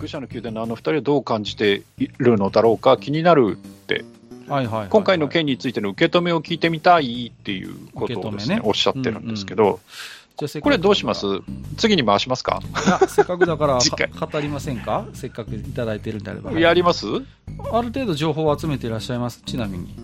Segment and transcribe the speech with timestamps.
[0.00, 3.56] 愚者の宮殿のあの二人はどう感じているのだろうか気になるっ
[3.86, 4.04] て、
[4.48, 4.88] はいはいはいはい。
[4.88, 8.62] 今回の件についての受け止めを聞いてみたいっていうことをですね、ね。
[8.64, 9.78] おっしゃってるんですけど、
[10.36, 11.26] じゃあせっかくこれどうします？
[11.76, 12.60] 次に回しますか？
[13.08, 15.06] せっかくだから 語りませんか？
[15.12, 16.52] せっかくいただいてるんであれば。
[16.52, 17.06] やります？
[17.06, 19.94] ある程度情報を集めていらっしゃいます、ちなみに。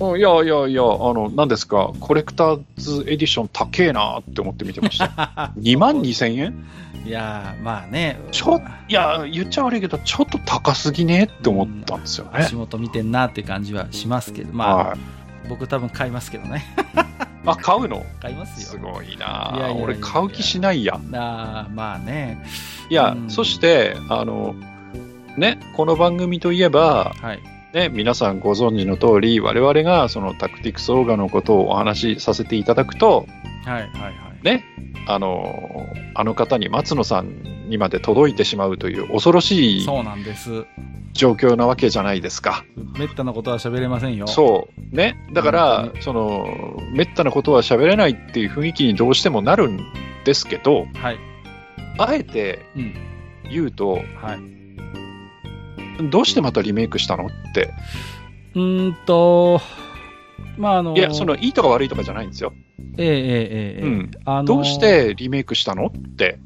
[0.00, 5.52] うんいやいやいや、あの、何ですか、コレクターズエディション高えなって思って見てました。
[5.60, 6.64] 2万2000円？
[7.06, 8.18] いやー、まあね。
[8.30, 12.54] ちょいや、言っちゃ悪いけど、ちょっと高すぎねって思ったんですよね足。
[12.54, 14.98] 元見てんなって感じはしますけど、まあ、はい。
[15.48, 16.64] 僕多分買いますけどね。
[17.46, 18.04] あ、買うの？
[18.20, 18.68] 買いますよ。
[18.72, 20.98] すごいいやいや俺買う気しないや。
[21.10, 22.42] なあまあね。
[22.90, 24.54] いや、うんそして、あの、
[25.36, 27.40] ね、この番組といえば、はい。
[27.72, 33.26] ね、皆さんご存知の通り、我々がそのタクティクスオーガのことをお話しさせていただくと、
[33.64, 34.44] はいはいはい。
[34.44, 34.64] ね、
[35.06, 40.66] あの、あの方に松野さんにまで届いてしまうという恐ろしいそうなんです。
[41.12, 42.64] 状況なわけじゃないですか。
[42.98, 44.26] めったなことは喋れませんよ。
[44.26, 44.96] そう。
[44.96, 45.16] ね。
[45.32, 49.78] だから本、その、めったなことは喋れないっていう雰囲気にどうしてもなるん
[50.24, 51.18] ですけど、はい。
[51.98, 52.94] あえてうん。
[53.50, 54.59] 言うと、はい。
[56.08, 57.74] どうしてまたリメイクしたのって。
[58.54, 59.60] うーんと、
[60.56, 62.52] まああの、いや、その、いいとか悪いとかじゃないんですよ。
[62.96, 63.18] ええええ
[63.78, 66.38] ええうんあのどうしてリメイクしたのって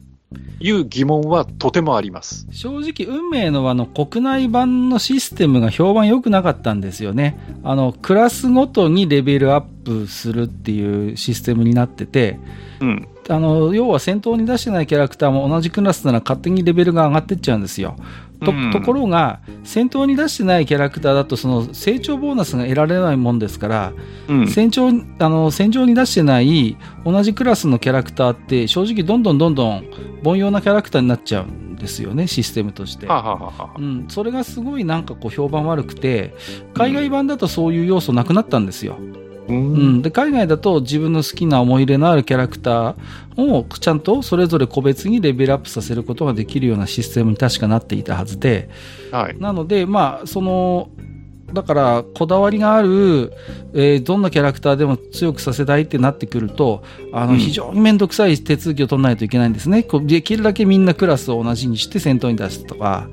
[0.61, 2.47] いう疑問はとてもあります。
[2.51, 7.39] 正直、運命の輪の国内版のシステムが評判良くなかったんですよね。
[7.63, 12.39] あの、クラスごとにレベルアップするっていうシステムになってて、
[12.81, 13.09] うん。
[13.29, 17.97] あの、要は戦闘に出してないキャラクターも同じクラスなら勝手にレベルが上がってっちゃうんですよ。
[18.45, 18.71] とうん。
[18.71, 23.93] ところが、戦闘に出してないキャラクターだと、その成長ボーナスが得られないもんですから、
[24.29, 24.49] うん。
[24.49, 29.85] 戦場あの戦場に出してない同じクラスのキャラクターって正直どんどんどんどん
[30.25, 36.35] 凡庸なキャラクターになっちゃうんですよねシステムとして、うん、それがすごいなんかこう評判悪くて
[36.75, 42.95] 海外版だとそういう要素なくなったんですよ、ううん、で海外だと自分の好きな思い入れのあるキャラクター
[43.37, 48.71] をちゃんとそれぞれ個別にレベルアップさせることができるようなシステムに確かなっていたはずで、
[49.11, 49.39] はい。
[49.39, 50.89] なので、まあ、その、
[51.55, 53.33] だから、こだわりがある、
[53.73, 56.83] えーどんなキャラクターでも強くさせたいってなってくると、
[57.13, 59.83] あの、うん非常にめんどくさい手続きを取らないといけないんですね。
[59.83, 63.09] こうできるだけみんなクラスを同じにして戦闘に出すとか。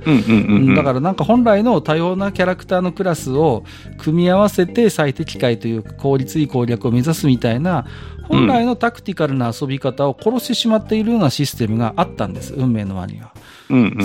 [0.76, 3.64] だからなんか本来の多様なキャラクターのクラスを
[3.98, 7.86] 組み合わせて最適解というか効率いい攻略を目指すみたいな、
[8.28, 13.34] 本来のタクティカルな遊び方を殺してしまっているようなシステムがあったんです、運命の輪には。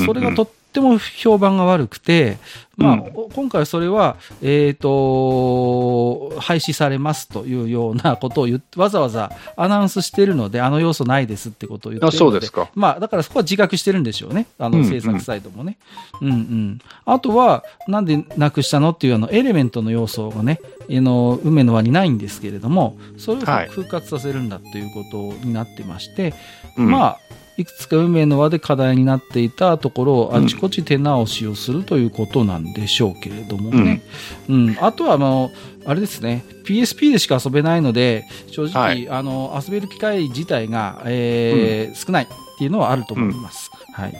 [0.04, 0.42] それがと
[0.76, 2.36] っても評判が悪くて、
[2.76, 12.16] まあうんお今回それは、えっ、と、廃止されますというようなことを言っわざわざアナウンスしているので、あの要素ないですってことを言ってるので。
[12.16, 14.46] あそうですかまあ、だからそこは自覚してるんでしょうね。
[14.58, 15.78] あの、うんうん制作サイドもね。
[16.20, 16.78] うんうん。
[17.06, 26.34] あとは、なんでなくしたのっていうあの、エレメントの要素がね、あの、運命の輪にないんですけれども、それをはい復活させるんだということになってまして、
[26.76, 27.18] うんまあ、
[27.56, 34.02] いくつか運命の輪で課題になっていたところをあちこち手直しをするということなんでしょうけれどもね。
[34.48, 34.76] うん。
[34.80, 35.50] あとは、あの、
[35.86, 42.26] あれですね、PSP でしか遊べないので、正直、はいあの、遊べる機会自体が、えー少ないっ
[42.58, 43.70] ていうのはあると思います。
[43.92, 44.14] はい。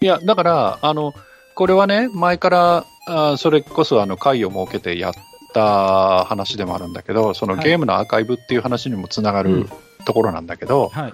[0.00, 1.14] いや、だから、あの、
[1.54, 5.14] これはね、前から、あそれこそ、あの、会を設けてやっ
[5.54, 9.68] た話でもあるんだけど、そのはいゲームのアーカイブっていう話にもつながるうん
[10.04, 11.12] ところなんだけど、はい。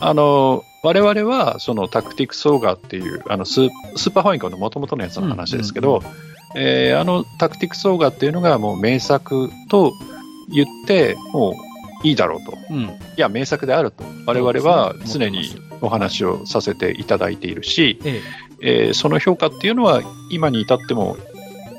[0.00, 6.00] あの、我々は、そのタクティクスオーガっていう、あのスー、スーパーファミコンの元々のやつの話ですけど、
[6.54, 9.92] えーあのタクティクスオーガっていうのがもう名作と
[10.48, 11.56] 言って、も
[12.04, 12.56] ういいだろうと。
[12.70, 12.82] うん。
[12.82, 14.04] いや、名作であると。
[14.26, 15.48] 我々は常に
[15.80, 18.22] お話をさせていただいているし、え
[18.62, 21.16] えーその評価っていうのは今に至っても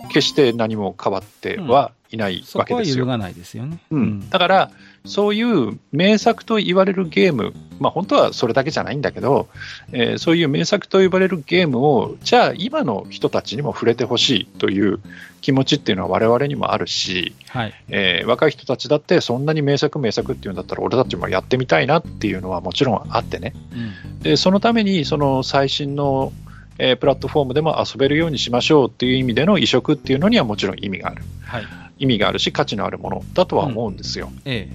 [0.09, 3.05] 決して何も変わってはいないえ、そわけですよ。
[3.05, 3.79] こは揺るがないですよね。
[3.89, 4.71] うん、だから、
[5.07, 9.47] そういう名作と言われるゲーム、まあ本当はそれだけじゃないんだけど、
[9.91, 14.99] えーそういう名作と呼ばれるゲームを、じゃあ今の人たちにも触れてほしいという
[15.41, 17.73] 気持ちっていうのは我々にもあるし、はい。
[17.89, 23.53] えー若い人たちだってそんなに名作名作っていうんだったら俺たちもやってみたいなっていうのはもちろんあってね。
[23.71, 24.19] うん。
[24.19, 26.33] で、そのためにその最新の、
[26.79, 31.23] えープラットフォームでも遊べるようにしましょうっていう意味での移植っていうのにはもちろん意味がある。
[31.45, 31.63] はい。
[31.99, 34.31] 意味があるし価値のあるものだとは思うんですよ。
[34.45, 34.69] え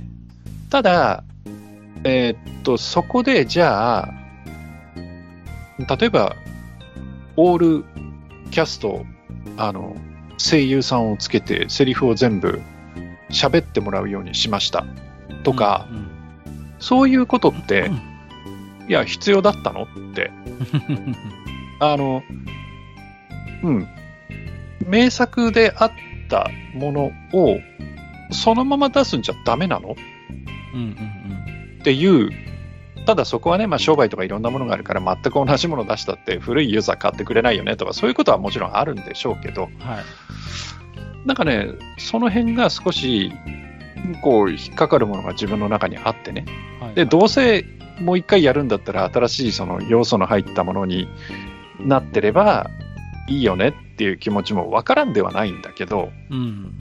[0.72, 1.22] ただ、
[2.02, 4.14] えーっと、そこでじゃあ、
[5.76, 6.34] 例えば、
[7.36, 7.84] オール
[8.50, 9.04] キャスト、
[9.58, 9.94] あの、
[10.38, 12.62] 声優さんをつけて、セリフを全部
[13.28, 14.86] 喋ってもらうようにしました。
[15.28, 15.34] え。
[15.42, 16.08] とか、うん
[16.78, 17.96] そういうことってうん、
[18.88, 19.82] いや、必要だったの？
[19.82, 20.30] って、
[21.80, 22.22] あの、
[23.62, 23.86] うん。
[24.86, 25.92] 名作であっ
[26.30, 27.60] たものを、
[28.30, 29.90] そのまま出すんじゃダメなの？
[29.90, 30.11] うんうん
[31.80, 32.30] っていう、
[33.06, 39.86] ただそこはね、まあ、商売とかいろんなものがあるから、全く同じものを出したって古いユーザー買ってくれないよねとか、そういうことはもちろんあるんでしょうけど、うん。
[39.86, 40.04] はい。
[41.26, 43.32] なんかね、その辺が少し、
[44.22, 46.44] こう、引っかかるものが自分の中にあってね。
[46.80, 47.64] はい、で、どうせ
[48.00, 51.08] もう一回やるんだったら、新しいその要素の入ったものに
[51.80, 52.70] なってれば
[53.28, 56.78] いいよねっていう気持ちもわからんではないんだけど、うん。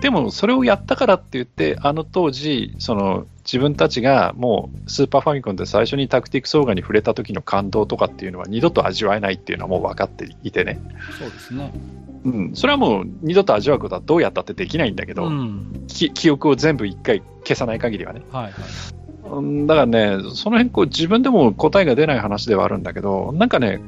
[0.00, 10.80] でもそれをやったからって言って、あの当時、その自分たちがもうスーパーファミコンで最初にタクティクスオーガに触れた時の感動とかっていうのは二度と味わえないっていうのはもう分かっていてね。
[11.18, 11.72] そうですね。
[12.24, 12.52] うん。
[12.54, 15.84] それはもう二度と味わうことはどうやったってできないんだけど、うん。
[15.86, 18.22] き記憶を全部一回消さない限りはね。
[18.30, 18.52] はいはい。
[19.32, 23.80] うんだからね、その辺こう自分でも答えが出ない話ではあるんだけど、なんかね、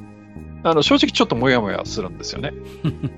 [0.62, 2.53] あの正直ちょっともやもやするんですよね。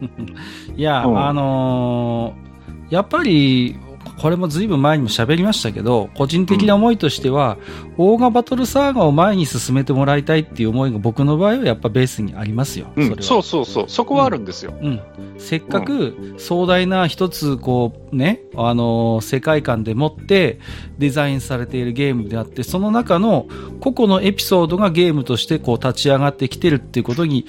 [0.77, 2.54] いや、うんあのー
[2.95, 3.77] やっぱり、
[4.19, 7.59] これもずいぶん前にも喋りましたけど、個人的な思いとしては、
[7.97, 12.93] オーガバトルサーガを前に進めてもらいたいっていう思いが僕の場合はやっぱベースにありますよ。
[12.95, 14.75] うん、そそうそうそう、そこはあるんですよ。
[14.81, 15.01] うん、
[15.39, 20.61] せっかく壮大な一つこうね、あのー世界観でもって
[20.99, 23.49] デザインされているゲームであって、その中の
[23.81, 27.47] 個々のエピソードがゲームとしてこう立ち上がってきてるっていうことに、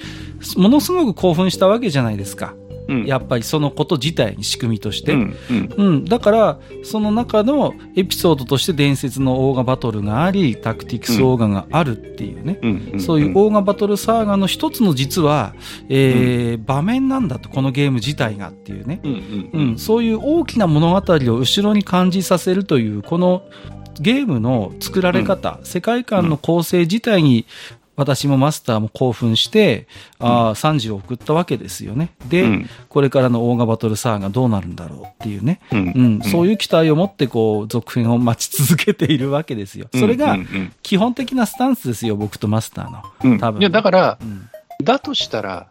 [0.56, 2.54] ものすごく興奮したわけじゃないですか。
[2.88, 5.12] うん、やっぱりそのこと自体に仕組みとして。
[5.12, 12.58] うん、うん、うん、だから、その中のエピソードとして伝説のオーガバトルがあり、タクティクスオーガがあるっていうね。
[12.62, 15.54] うん、そういうオーガバトルサーガの一つの実は、
[15.88, 19.00] えー場面なんだと、このゲーム自体がっていうね。
[19.04, 19.16] うん、う
[19.52, 19.70] うん。
[19.74, 23.42] ん、そういう大きな物語を後ろに感じさせるという、この
[24.00, 27.46] ゲームの作られ方、世界観の構成自体に、
[27.96, 29.86] 私もマスターも興奮して、
[30.18, 32.10] ああ、賛辞を送ったわけですよね。
[32.28, 32.70] で、うん。
[32.88, 35.60] これからのオーガバトルサーガどうなるんだろうっていうね。
[35.72, 35.92] うん。
[35.94, 39.88] うん、そういう期待を持って、こう、続編を待ち続けているわけですよ。
[39.94, 40.36] それが
[40.82, 43.02] 基本的なスタンスですよ、僕とマスターの。
[43.24, 43.38] うん。
[43.38, 43.60] 多分。
[43.60, 44.48] いや、だから、うん、
[44.82, 45.66] だとしたら、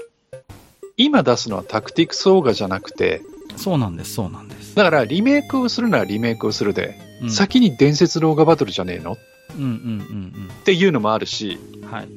[0.97, 3.21] 今出すのはタクティクスオーガじゃなくて、
[3.57, 4.75] そうなんです、そうなんです。
[4.75, 9.17] だからリメイクをするならリメイクをするで、うん、先に伝説のオーガバトルじゃねえの
[9.55, 11.91] っうんうんていうのもあるし、うんうん。
[11.91, 12.09] はい。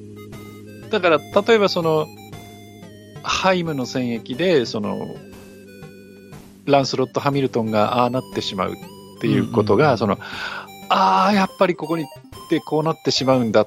[0.91, 2.07] だから、例えばその、
[3.23, 5.17] ハイムの戦役で、その、
[6.67, 10.19] ランスロット・ハミルトンがああなってしまうっていうことが、うんうん
[10.91, 12.11] ああ、やっぱりここに行
[12.47, 13.67] ってこうなってしまうんだっ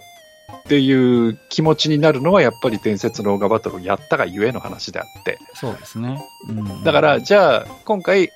[0.67, 5.37] ていう気持ちになるのは、やっぱり伝説のオーガバトルをやったがゆえの話であって。
[5.53, 6.23] そうですね。
[6.49, 8.31] うん、だから、じゃあ、今回、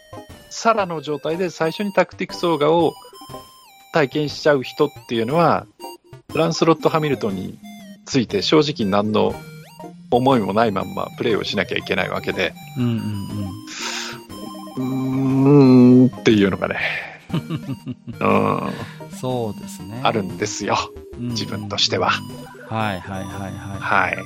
[0.49, 2.93] サラの状態で最初にタクティクスオーガを
[3.95, 5.65] 体験しちゃう人っていうのは、
[6.33, 7.57] ランスロット・ハミルトンに
[8.06, 9.33] ついて正直何の
[10.12, 12.83] 思いもないまんまプレイをしなきゃいけないわけで、うん
[14.77, 14.86] うん
[16.07, 16.77] うーんっていうのがね、
[18.19, 18.74] うん、うん。
[19.18, 20.01] そうですね。
[20.03, 20.75] あるんですよ、
[21.18, 22.09] うん自分としては。
[22.68, 23.80] はいはいはいはい。
[23.80, 24.18] はい。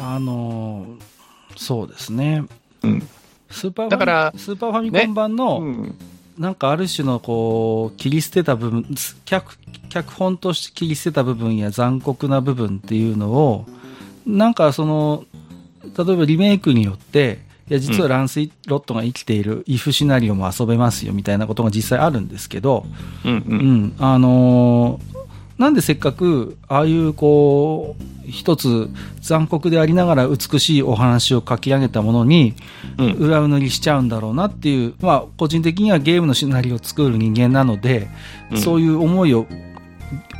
[0.00, 1.02] あのー
[1.56, 2.42] そうですね。
[2.82, 3.08] うん。
[3.48, 5.98] スーパーファミだからスーパーファミコン版の、うん
[6.38, 8.86] なんかある種のこう、切り捨てた部分、
[9.24, 9.56] 脚、
[9.88, 13.66] 脚本として切り捨てた部分や残酷な部分っていうのを、
[14.26, 15.24] なんかその、
[15.82, 22.84] 例えばリメイクによって、いや、実はランスロットが生きている、イフシナリオも遊べますよ、みたいなことが実際あるんですけど、
[23.24, 25.15] うんううんん、あのー
[25.58, 32.54] なんでせっかく、ああいうこう、一つ残酷でありながら美しいお話を書き上げたものに、
[32.98, 38.08] うん裏う塗りしちゃうんだろうなっていう、まあ、個人的にはゲームのシナリオを作る人間なので、
[38.50, 39.46] うんそういう思いを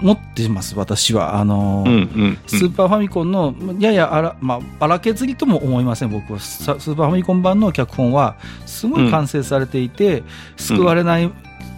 [0.00, 1.36] 持ってます、私は。
[1.40, 6.38] あのーうんうんスーパーファミコンの、やや荒、まあ、荒削りとも思いません、僕は。
[6.40, 10.22] さスーパーファミコン版の脚本は、すごい完成されていて、
[10.56, 11.30] 救われない、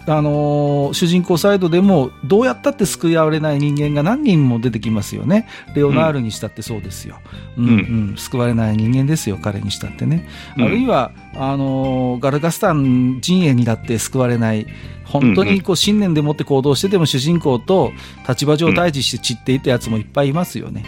[0.07, 5.47] あのー主人公サイドでも、どうやったって救われない人間が何人も出てきますよね。
[5.75, 7.19] レオナールにしたってそうですよ。
[7.57, 7.75] うん、うんう
[8.13, 10.27] ん救われない人間ですよ、彼にしたってね。
[10.57, 14.65] うんあるいは、あのーガルガスタン陣営にだって救われない、
[15.05, 17.91] 本当にこう信念でもって行動してても主人公と
[18.27, 20.83] 立場上対峙して散っていたやつもいっぱいいますよね。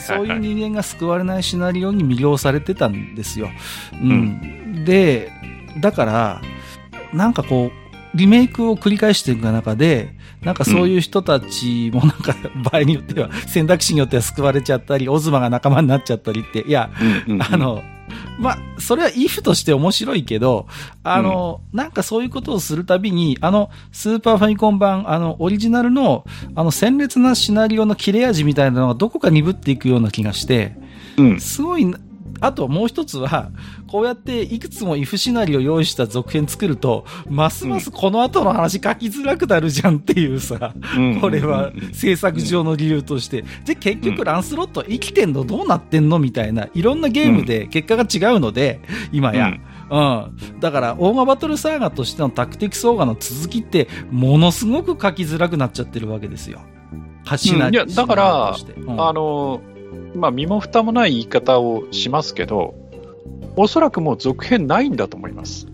[0.00, 3.48] そういうはい人間が救われないシナリオに魅了されてたんですよ。
[3.94, 4.84] うん。
[4.84, 5.32] で、
[5.80, 6.42] だから、
[7.14, 12.34] なんかこう、リメイクを繰り返していく中で、なんかそういう人たちもなんか
[12.70, 17.42] 場合によっては、選択肢によっては救われちゃったり、オズマが仲間になっちゃったりって、いや、うんうんうん。
[17.42, 17.82] あの、
[18.38, 20.66] まあ、それはイフとして面白いけど、
[21.02, 26.24] あの、なんかそういうことをするたびに、あの、スーパーファミコン版、あの、オリジナルの、
[26.54, 30.76] あの、鮮烈なシナリオの切れ味みたいなのがどこか鈍っていくような気がして、
[31.16, 31.40] うん。
[31.40, 31.92] すごい、
[32.40, 33.50] あともう一つは、
[33.86, 41.20] こうやっていくつもイフシナリを用意した続編作ると、ますますこの後の話書きづらくなるじゃんっていうさ、うん。
[41.20, 43.44] これは制作上の理由として。
[43.64, 48.80] で、結局ランスロット生きてんのどうなってんのみたいな、いろんなゲームで結果が違うので、
[49.12, 49.54] 今や。
[49.90, 50.60] うん。
[50.60, 56.60] だから、オーガバトルサーガとしてのタクティクスオーガの続きって、ものすごく書きづらくなっちゃってるわけですよ。
[57.36, 57.74] シナうん。
[57.74, 59.00] いやだからうん。
[59.00, 59.60] あの、
[60.14, 62.74] まあ、身も蓋もない言い方をしますけど、
[63.56, 65.66] おそらくもう続編ないんだと思います。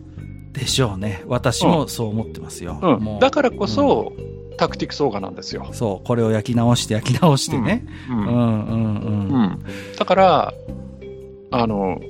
[0.52, 1.22] でしょうね。
[1.26, 2.78] 私もそう思ってますよ。
[2.82, 4.12] うんだからこそ、
[4.56, 5.68] タクティクスオーガなんですよ。
[5.72, 7.84] そう、これを焼き直して焼き直してね。
[8.08, 9.28] ううんんうんうん。
[9.28, 9.58] うん
[9.98, 10.54] だから、
[11.50, 12.00] あの、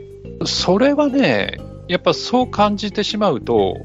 [0.45, 3.77] それはね、やっぱそう感じてしまうと、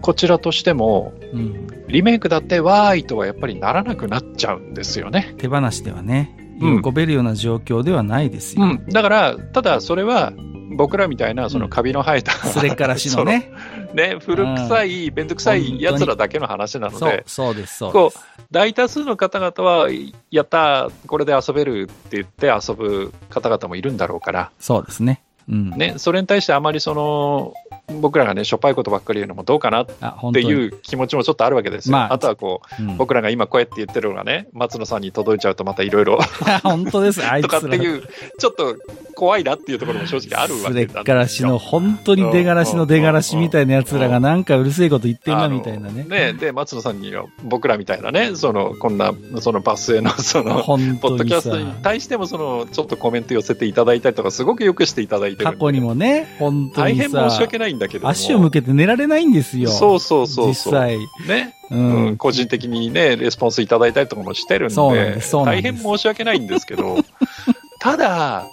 [0.00, 5.34] こちらとしても、うんリメイクだってわーいとはやっぱりならなくなっちゃうんですよね。
[5.36, 8.64] 手放しではね、うん喜べるような状況ではないですよ。
[8.64, 8.86] うん。
[8.88, 10.32] だから、ただそれは、
[10.76, 13.52] 僕らみたいな、そのカビの生えた、すれっからしのね。
[13.94, 18.10] ね、古臭い、めんどくさい奴らだけの話なのそうで、、そうです、そう。
[18.50, 19.88] 大多数の方々は、
[20.30, 25.22] やったー、これで遊べるって言って遊ぶ方々もいるんだろうから、そうですね。
[25.48, 25.70] うん。
[25.70, 27.54] ね、それに対してあまりその、
[27.86, 29.86] 僕らがね、しょっぱいことばっかり言うのもどうかなっ。
[30.32, 31.92] ていう気持ちもちょっとあるわけですよ。
[31.92, 36.18] まああとはこう、うん僕らが今こうやって言ってるのがね、松野さんに届いちゃうとまたいろいろ
[36.62, 37.60] 本当です、 あいとかっ。
[37.60, 38.02] ていう、
[38.38, 38.76] ちょっと
[39.14, 41.04] 怖いなっていうところも正直あるわけですよ。
[41.04, 46.04] からしの、本当に出がらしの出がらしみたいな奴らがなんかうるせえこと言ってんなみたいなね。
[46.04, 51.58] ね、で、松野さんには僕らみたいなね、その、こんな、そのバスへの、その、本ポッ当にさドキャスト。
[51.58, 55.52] に対しても、その、ちょっとコメント寄せていただいたりとか、すごくよくしていただいてる。
[55.52, 58.10] 過去にもね、本当に大変申しさ、訳ないんだけども。
[58.10, 59.70] 足を向けて寝られないんですよ。
[59.70, 60.72] そうそうそう実そう。
[60.74, 60.98] 際。
[61.26, 62.16] ね、ううんん。
[62.16, 66.96] 個人的にね、レスポンスいただいたりとかもしてるんで、そうなんです大変申し訳ないんですけど、
[67.80, 68.46] ただ、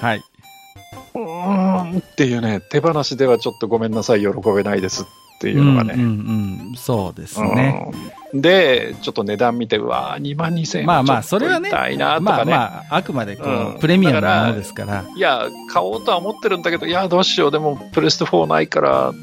[0.00, 0.22] はい。
[1.14, 5.06] うーんっていうね、手放しではちょっとごめんなさい、喜べないですっ
[5.38, 5.94] ていうのがね。
[5.94, 6.12] うんうんう
[6.72, 6.74] ん。
[6.76, 7.90] そうですね。
[7.92, 12.52] うんで、ちょっと値段見て、うわー、2万2000円まあまあちょっとそれはね痛いなとまあかね。
[12.52, 15.04] まあ、あくまでこうのんプレミアムなものですから。
[15.16, 19.14] いや、買おうとは思ってるんだけど、いや、どうしよう、でも、プレステ4ないから、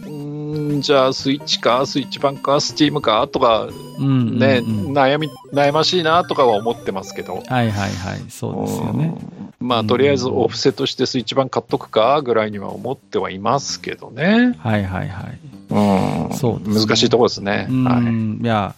[0.80, 3.68] じゃあ、スイッチか、スイッチ版か、スチームか、とか、
[4.00, 4.40] うん。
[4.40, 7.36] ね、うんうん悩み、悩ましいな、とかは思ってますけど。
[7.36, 7.92] はいはいはい。
[8.30, 9.16] そうですよね。
[9.40, 14.56] うんまあ、とりあえず、お布施としてスイッチ版買っとくか、ぐらいには思ってはいますけどね。
[14.60, 15.40] はいはいはい。
[15.76, 16.38] うん。
[16.38, 17.68] そうね難しいところですね。
[17.70, 18.02] うはい。
[18.02, 18.40] ん。
[18.42, 18.76] いや、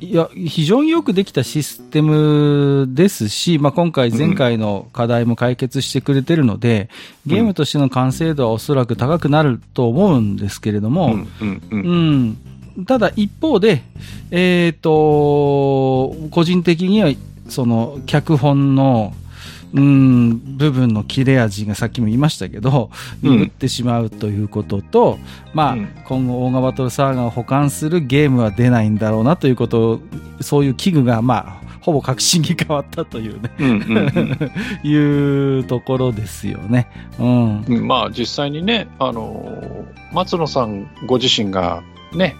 [0.00, 6.88] いや、非常によくできたシステムですし、まあ、今回前回の課題も解決してくれてるので、
[7.26, 11.76] ゲームとしての完成度はおそらく高くなると思うんですけれども、うん、うん、う。
[11.76, 12.84] うんん。
[12.86, 13.82] ただ一方で、
[14.30, 17.10] えっ、と、個人的には、
[17.48, 19.14] その、脚本の、
[19.74, 22.90] うん、部分の切れ味がさっきも言いましたけど、
[23.22, 25.18] うん鈍ってしまうということと、
[25.52, 30.00] まあ、うん今後、オーガバトルサーガを保管するゲームは出ないんだろうなということを、
[30.40, 34.50] そういう危惧が、まあ、ほぼ確信に変わったというね、うん、うん
[34.88, 36.88] いうところですよね。
[37.18, 37.64] うん。
[37.66, 37.86] うん。
[37.86, 41.82] まあ、実際にね、あのー、松野さんご自身が
[42.12, 42.36] ね、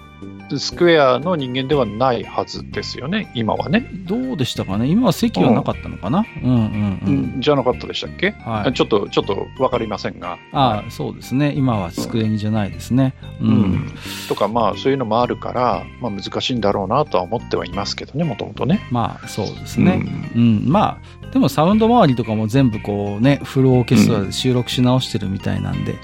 [0.59, 3.89] スクエアの人間ではないはずですよね、今はね。
[4.07, 4.87] どうでしたかね？
[4.87, 6.25] 今は席はなかったのかな？
[6.43, 7.41] うんうんうん。
[7.41, 8.73] じゃなかったでしたっけ、はい。
[8.73, 10.39] ちょっと、ちょっとわかりませんが。
[10.53, 11.53] ああ、そうですね。
[11.55, 13.15] 今は机にじゃないですね。
[13.41, 13.45] う。
[13.45, 13.95] うんん。
[14.29, 18.87] とか、まあ、そういうのもあるから、まあ、難しいんだろうなとは思ってはいますけどね、もともとね。
[18.91, 20.03] まあ、そうですね。
[20.35, 20.65] うん。
[20.67, 25.97] まあ、でもサウンド周りとかも全部こうね、フルオーケストラで収録し直してるみたいなんで。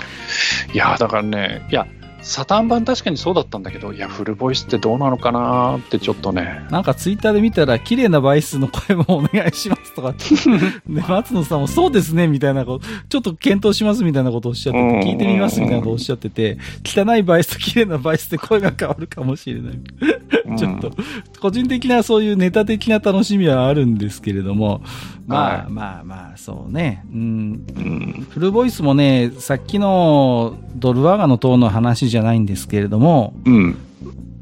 [0.72, 1.86] いや、だからね、いや、
[2.24, 6.66] サタン版確かにそうだったんだけど、いや、フルボイスってどうなのかなってちょっとね。
[6.70, 10.24] なんかツイッターで見たら、綺麗な倍数の声もお願いしますとかって。
[10.88, 19.74] で、松野さんもそうですね、みたいなこと、ちょっと検討しますみたいなことをおっしゃってて、うん聞いてみますみたいなことをおっしゃってて、汚い倍数と綺麗な倍数で声が変わるかもしれない。
[20.56, 20.92] ちょっと、
[21.40, 24.80] 個人的なそういうネタ的な楽しみはあるんですけれども、
[25.26, 27.04] まあはいまあまあ、そうね。
[27.12, 27.66] うん。
[27.76, 28.26] うん。
[28.28, 33.76] フルボイスもね、さっきのドルワガの塔の話じゃないんですけれども、うん。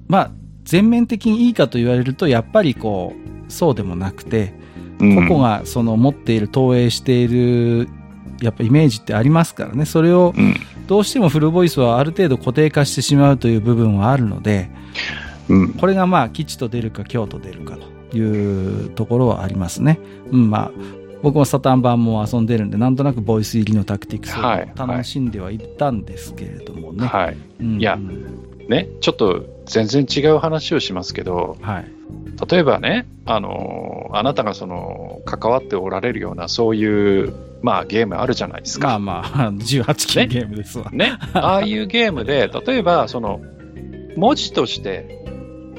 [0.08, 0.30] まあ、
[0.64, 3.14] 全面的にいいかと言われると、やっぱりこ
[3.48, 4.54] う、そうでもなくて、
[4.98, 7.88] うん個々がその持っている、投影している、
[8.40, 10.54] やっぱイメージってありますからね、それをうん。
[10.88, 14.68] どうしてもフルボイスはある程度固定化してしまうという部分はあるので、
[15.48, 15.74] うん。
[15.74, 19.98] これがまあ、吉と出るか京と出るかというところはありますね。
[20.30, 20.72] うん、まあ、
[21.22, 27.06] 僕もサタン版も遊んでるんで、なんとなくボイス入りのタクティクスをはい楽しんではいったんですけれどもね。
[27.06, 27.36] はい。
[27.60, 27.98] うんいや
[28.68, 31.86] ね、ちょっと全然違う話をしますけど、はい。
[32.48, 38.88] 例えばね、あの、あなたがその、関わっておられるような、そういう、まあ、ゲームあるじゃないですか。
[38.88, 40.90] まあまあ、 18金ゲームですわ。
[40.92, 41.18] ね。
[41.34, 43.40] ああいうゲームで、例えば、その、
[44.16, 45.24] 文字として、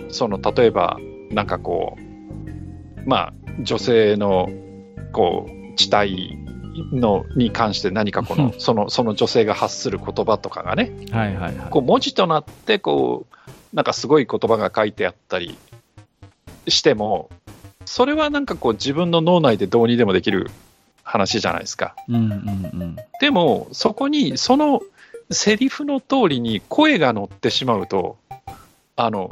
[0.10, 1.00] その、例えば、
[1.32, 2.03] なんかこう、
[3.06, 4.50] まあ、女性の、
[5.12, 6.38] こう、地帯
[6.92, 11.70] の、に関して何かこの、 その、その女性が発する言葉とかがね、はいはいはい。
[11.70, 13.34] こう文字となってこう
[13.74, 15.58] なんかすごい言葉が書いてあったり
[16.68, 17.30] しても
[17.86, 20.50] それはなんかこう自分の脳内でどうにでもできる
[21.04, 22.34] 話じゃないですかうんうんう
[22.86, 22.96] ん。
[23.20, 24.82] でもそこにその
[25.32, 28.18] セリフの通りに声が乗ってしまうと
[28.96, 29.32] あの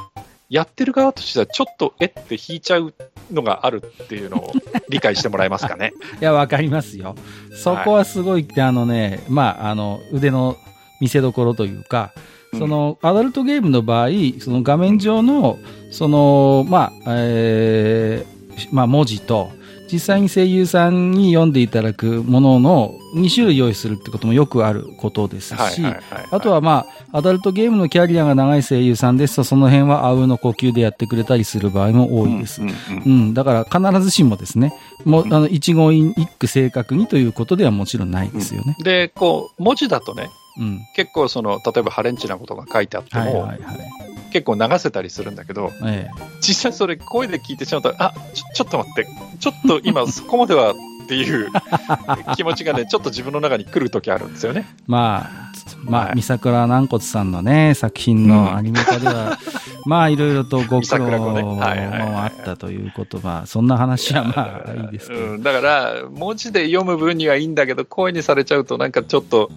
[0.50, 2.92] やってる側としてはちょっとえって引いちゃう
[3.30, 4.52] のがあるっていうのを
[4.88, 5.92] 理解してもらえますかね。
[6.20, 7.14] いや、わかりますよ。
[7.54, 10.56] そこはすごい、あのね、まあ、あの、腕の
[11.00, 12.12] 見せ所というか、
[12.58, 14.08] その、アダルトゲームの場合、
[14.40, 15.58] その画面上の、
[15.90, 19.50] その、まあ、えーまあ、文字と、
[19.92, 25.82] 実際に声優さんに読んでいただくものの2種類用意するってこともよくあることですし、
[26.30, 32.62] あとはまあ、アダルトゲームのキャリアが長い声優さんですと、その辺はあうの呼吸でやってくれたりする場合も多いです。
[32.62, 34.72] うんうんうんうん、だから必ずしもですね、
[35.04, 38.76] もう、あの、一語一句正確にということではもちろんないですよね。
[38.82, 40.80] でこう文字だとねうん。
[40.94, 44.11] 結構その例えばハレンチなことが書いてあっても、はいはいはい。
[44.32, 46.08] 結構流せたりするんだけどえ
[46.40, 49.08] 実際それ声で聞いてしまうとあちょちょっと待って
[49.38, 51.48] ちょっと今そこまではっていう
[52.36, 54.66] 気持ちがねちょっと自分の中に来る時あるんですよね。
[54.68, 55.52] えまあ、
[55.84, 59.38] まあ、はい三桜軟骨さんのね、作品のアニメ化では、
[59.84, 65.20] まあ、いろいろとご苦労もあったということは、そんな話はまあ、いいですけど。
[65.20, 69.50] うん、だから文字で読む分にはいいんだけど声にされちゃうとなんかちょっと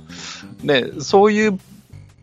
[0.63, 1.59] ねそういう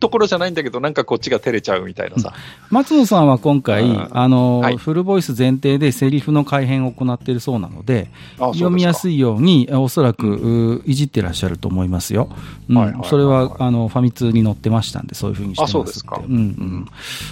[0.03, 2.33] ところじゃないんだけどなんかこっちが照れちゃうみたいなさ。
[2.69, 9.13] 松野さんは今回、うんあの、はいフルボイス前提でセリフの改変を行っているそうなので、読みやすい。
[9.13, 12.29] いように、おそらく、ういじってらっしゃると思いますよ。
[12.69, 16.87] うんはいはいはいはいそれは、あの、ファミ通に載ってましたんで、そういうふうにしてますあそうですかってうんうん。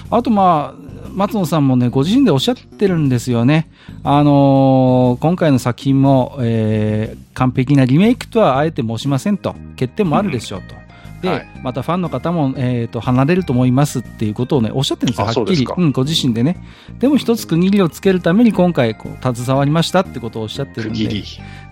[0.10, 3.70] あと、まあ、松野さんもね、ご自身でおっしゃってるんですよね。
[4.04, 9.56] あのー今回の作品も、えー完璧なリメイクとはあえて申しませんと。
[9.72, 10.76] 欠点もあるでしょうと。
[11.22, 15.66] で、はいまたファンの方も、えー、と離れると思いますっていうことをね、おっしゃってるんですよ、あはっきり。
[15.66, 16.58] そううん、ご自身でね。
[17.00, 21.04] でも一つ区切りをつけるために今回こう、携わりましたってことをおっしゃってるんで。
[21.04, 21.24] 区切り。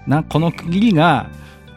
[0.08, 1.30] なこの区切りが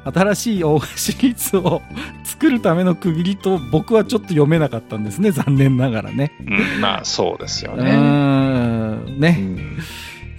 [0.04, 1.82] 新しい大河シリーズを
[2.24, 6.32] 作るための区切りと僕はちょっと読めなかったんですね残念ながらね。
[6.40, 7.96] うん、まあそうですよね。
[7.96, 9.78] んねうん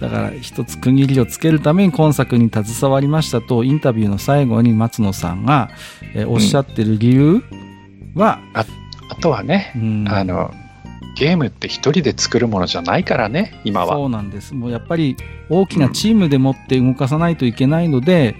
[0.04, 5.70] だから一つ区切りをつけるために今作に携わりましたとインタビューの最後に松野さんが、
[6.14, 7.42] えーおっしゃってる理由
[8.14, 8.64] は、あ
[9.16, 10.08] とはね、うん。
[10.08, 10.52] あの
[11.16, 13.94] ゲームって一人で作るものじゃないからね今は。
[13.94, 14.54] そうなんです。
[14.54, 15.16] もうやっぱり
[15.48, 18.34] 大きなチームでもって動かさないといけないので、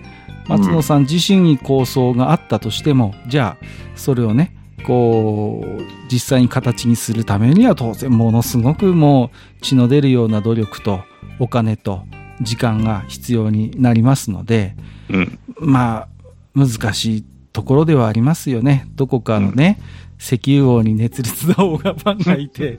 [0.49, 3.65] 松野さん自身に構想があったとしても、じゃあ
[3.97, 11.03] それをねこう実際に形にするためには当然ものすごくもう血の出るような努力と
[11.39, 12.05] お金と
[12.41, 14.77] 時間が必要になりますので
[15.09, 15.39] うん。
[15.59, 16.09] まあ
[16.55, 18.89] 難しいところではありますよね。
[18.95, 19.81] どこかのね、
[20.19, 22.79] 石油王に熱烈なオーガファンがいて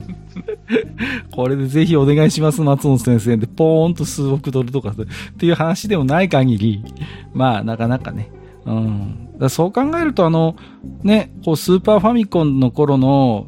[1.32, 3.36] これでぜひお願いします松本先生。
[3.36, 4.94] でポーンと数億ドルとかっ
[5.38, 6.84] ていう話でもない限り
[7.34, 8.30] まあなかなかね。
[8.64, 10.56] うん、だそう考えるとあの
[11.02, 13.46] ねこうスーパーファミコンの頃の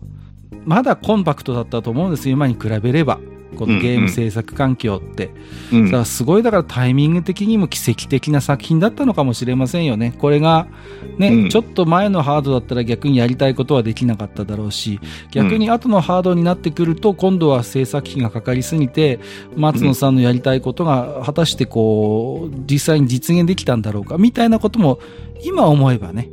[0.65, 2.35] まだコンパクトだったと思うんですよ。
[2.35, 3.19] 今に比べれば
[3.59, 5.31] このゲーム制作環境って、
[5.73, 10.15] うんだからすごいだからタイミング的にも奇跡的な作品だったのかもしれませんよね。
[10.19, 10.69] これが
[11.19, 11.49] ね、うん。
[11.51, 19.19] ちょっと前のハードだったら逆にやりたいことはできなかっただろうし、逆に後のハードになってくると今度は制作費がかかりすぎて、
[19.57, 25.01] 松野さんのやりたいことが果たしてこう、実際に実現できたんだろうか、みたいなことも
[25.43, 26.31] 今思えばね、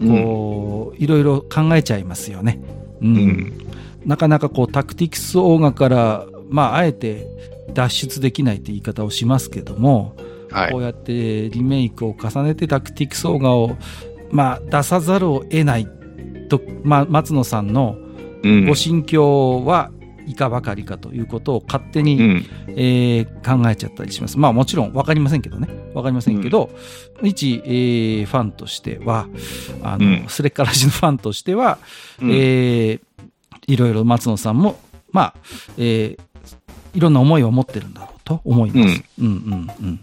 [0.00, 2.60] こう、いろいろ考えちゃいますよね。
[3.00, 3.16] うん。
[3.16, 3.52] うん。
[4.04, 7.26] なかなかこうタクティクスオーガから、まあ、あえて
[7.74, 10.14] 脱出できないって言い方をしますけども、
[10.52, 10.72] はい。
[10.72, 13.76] こうやってリメイクを重ねてタクティクスオーガを、
[14.30, 15.88] まあ、出さざるを得ない
[16.48, 17.96] と、まあ、松野さんの
[18.44, 18.66] うん。
[18.66, 19.90] ご心境は
[20.26, 22.46] いかばかりかということを勝手に、うん。
[22.68, 24.38] えー考えちゃったりします。
[24.38, 25.68] まあもちろん分かりませんけどね。
[25.92, 26.70] 分かりませんけど、
[27.22, 29.26] 一、えーファンとしては、
[29.82, 30.24] あの、うん。
[30.28, 31.78] スレッカラジのファンとしては、
[32.22, 32.30] うん。
[32.30, 33.00] えー
[33.66, 34.78] いろいろ松野さんも、
[35.10, 35.34] まあ、
[35.78, 36.18] えー
[36.94, 39.02] いろんな思いを持ってるんだろうと思います。
[39.20, 40.00] うん、うん、うん。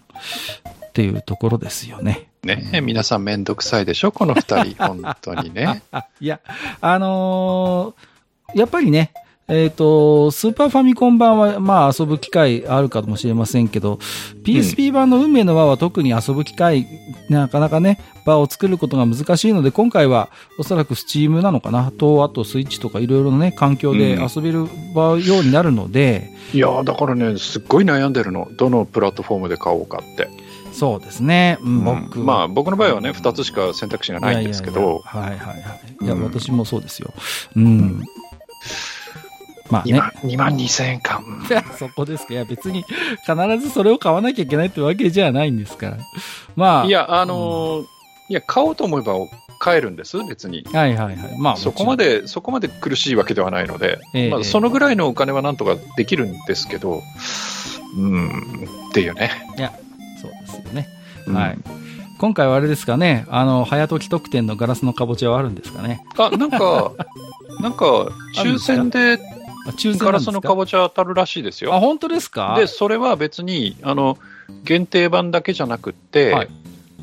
[0.86, 2.28] っていうところですよね。
[2.44, 4.12] ね皆さんめんどくさいでしょ？
[4.12, 5.84] この二人 本当にね。
[6.20, 6.40] いや、
[6.82, 8.12] あのー
[8.54, 9.14] やっぱりね、
[9.54, 14.00] えっ、と、スーパーファミコン版は、まあ遊ぶ機会あるかもしれませんけど、
[14.44, 16.88] PSP 版の運命の輪は特に遊ぶ機会、
[17.28, 28.48] なかなかね、場を作ることが難しいので、今回はおそらく Steam なのかなと、あとスイッチとかいろいろなね、環境で遊べる場ようになるので、いやーだからね、すっごい悩んでるの。
[28.56, 30.30] どのプラットフォームで買おうかって。
[30.72, 36.06] そうですね、うん僕、うんまあ、僕の場合はね、2つしか選択肢がないんですけど、いやいやいやはいはいはい。
[36.06, 37.14] いや、うん私もそうですよ。
[37.58, 38.06] うん。
[39.72, 40.00] まあ2ね。
[40.00, 41.24] 万 ,2 万2000円か。
[41.26, 41.42] うん
[41.80, 42.34] そこですか。
[42.34, 42.84] いや、別に
[43.26, 45.98] 必ずそれを買わなきゃいけないってわけじゃないんですから。
[46.56, 46.86] まあ。
[46.86, 47.86] いや、あのー
[48.30, 49.14] いや、買おうと思えば
[49.60, 50.64] 買えるんです、別に。
[50.72, 51.38] はいはいはい。
[51.38, 57.04] まあ、そこまで、そこまで苦しいわけではないので、ええまあ、そのぐらいのお金はなんとかできるんですけど、
[57.98, 58.30] うん、
[58.90, 59.32] っていうね。
[60.22, 60.88] そうですよね。
[61.28, 61.58] うんはい。
[62.20, 66.06] 今回はあれですかね、あの、早時特典のガラスのかぼちゃはあるんですかね。
[66.18, 66.92] あ、なんか、
[67.60, 67.86] なんか、
[68.38, 69.18] 抽選であ
[69.68, 71.80] 抽選ガラスのかぼちゃ当たるらしいですあ、よ。
[71.80, 72.56] 本当ですか？
[72.58, 74.18] で、それは別に、あの、
[74.64, 76.48] 限定版だけじゃなくって、はい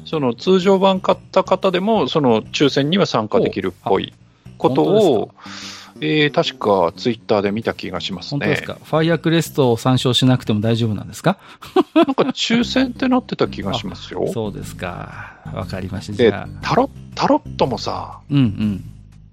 [0.07, 4.15] その通常版買った方でも、その抽選には参加できるっぽい
[4.57, 5.31] ことを、
[6.01, 8.39] えー確かツイッターで見た気がしますね。
[8.39, 8.79] 本当ですか？
[8.83, 11.37] ファイアクレストを参照しなくても大丈夫なんですか？
[11.95, 14.31] なんか抽選ってなってた気がしますよ。
[14.33, 15.43] そうですか。
[15.53, 16.49] わかりました。
[16.63, 18.85] タロタロットもさ、うんうん。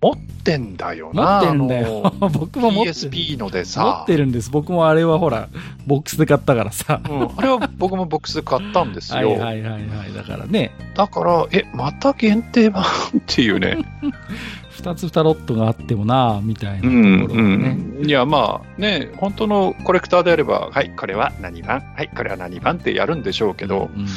[0.01, 1.39] 持ってんだよ持な。
[1.41, 2.13] ってんだよ。
[2.33, 2.93] 僕も持ってる。
[2.93, 4.51] PSP ので持さっ、てるんです。
[4.51, 5.49] 僕もあれはほら、
[5.87, 7.01] ボックスで買ったからさ。
[7.09, 9.31] うん、あれは僕もボックスで買ったんですよ。
[9.35, 10.13] はいはいはいはい。
[10.15, 12.87] だからね、だから、え、また限定版っ
[13.25, 13.77] ていうね。
[14.69, 17.77] 二つタロットがあってもなみたいなとこうんろがね。
[17.99, 24.07] うん、いや、まあね、本当のコレクターであれば、はい、これは何番、はい、これは何番ってやるんでしょうけど、うんうん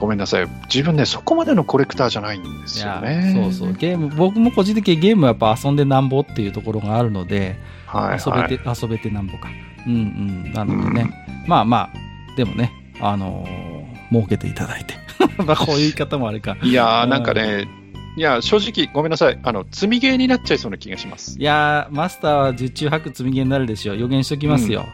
[0.00, 3.32] ごめんなさい、自分ね、そこまでのコレクターじゃないんですよね。
[3.34, 3.72] そうそう。
[3.74, 9.48] ゲーム、僕も個人的にゲームはやっぱ遊んでなんぼっていうところがあるので、はい、遊はいべて、遊べてなんぼか。
[9.86, 9.96] うんう
[10.48, 10.52] ん。
[10.52, 11.10] なのでね。
[11.46, 13.70] まあまあ、でもね、あのー
[14.10, 14.94] 儲けていただいて。
[15.44, 16.56] まあこういう言い方もあれか。
[16.62, 17.68] いやー、うんなんかね、
[18.16, 21.38] いや、正直、ごめんなさい、あの積みゲーになっちゃいそうな気がします。
[21.38, 23.98] いやー、マスターは十中八九積みゲーになるでしょう。
[23.98, 24.86] 予言しときますよ。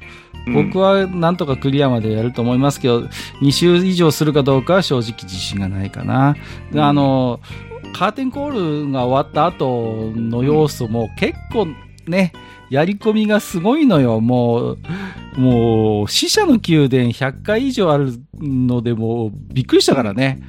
[0.52, 3.00] 僕は、はなんとかクリアまでやると思いますけど、
[3.42, 6.34] 2周以上するかどうかは正直自信がないかな。
[6.34, 6.40] で
[6.74, 7.40] うんあの、
[7.94, 11.68] カーテンコールが終わった後の要素も結構
[12.06, 12.32] ね、
[12.68, 14.20] やり込みがすごいのよ。
[14.20, 14.78] もう、
[15.36, 20.40] もう、死者の宮殿100回以上あるので、もう、びっくりしたからね。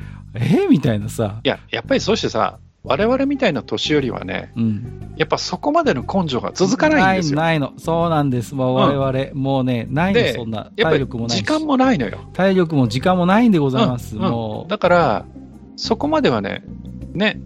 [0.42, 0.66] え？
[0.66, 1.40] ーみたいなさ。
[1.44, 5.14] いや、やっぱりそうしてさ、我々みたいな年寄りはね、うん。
[5.18, 7.38] やっぱそこまでの根性が続かないんですよ。
[7.38, 7.74] ないの。
[7.78, 8.56] そうなんです。
[8.56, 10.72] もう我々、もうね、ないの、でそんな。
[10.78, 11.44] 体力もないし。
[11.44, 12.20] 時間もないのよ。
[12.34, 14.16] 体力も時間もないんでございます。
[14.16, 14.70] うんうんもう。
[14.70, 15.26] だから、
[15.76, 16.64] そこまではね、
[17.14, 17.42] ね、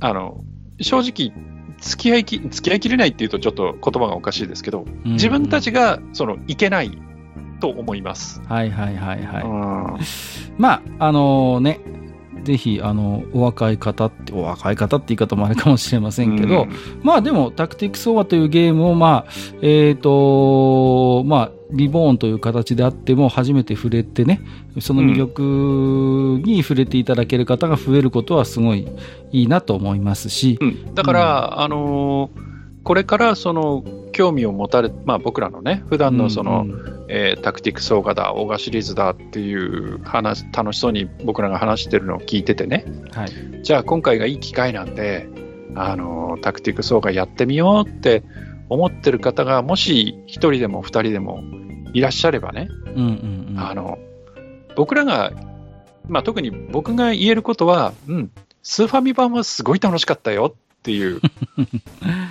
[0.00, 0.42] あの、
[0.80, 1.32] 正直、
[1.78, 6.96] 付き合いき、付き合いきれないっていうとちょっと言葉がおかしいですけど、うん自分たちが、その、いけない
[7.60, 8.40] と思います。
[8.46, 9.42] はいはいはいはい。
[9.42, 9.46] う
[9.98, 10.00] ん
[10.56, 11.80] まあ、あのね、
[12.44, 16.70] ぜひ、あの、お若い方って、お若い方って言い方もあれかもしれませんけど、うん。
[17.02, 24.40] まあでも、タクティクスオーバーというゲームを、まあ、えっ、と、まあ、リボーンという形であっても、初めて触れてね、
[24.80, 28.86] その魅力に触れていただける方が増えることはすごい
[29.30, 30.94] いいなと思いますし、うん。
[30.94, 32.51] だから、あのー
[32.84, 43.62] これからその興味を持たれ、まあ、僕らのね、普段のその、うんうんえータクティクスオーガだ、オーガシリーズだっていう話、楽しそうに僕らが話してるのを聞いててね、はい。
[43.62, 45.28] じゃあ今回がいい機会なんで、
[45.74, 48.22] あのタクティクスオーガやってみようって
[48.68, 51.42] 思ってる方が、もし1人でも2人でも
[51.92, 53.58] いらっしゃればね、うんうんうん。
[53.58, 53.98] あの
[54.76, 55.32] 僕らが、
[56.08, 58.30] まあ、特に僕が言えることは、うん、
[58.62, 61.20] スーファミ版はすごい楽しかったよっていう